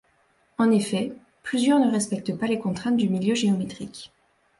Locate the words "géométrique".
3.35-4.11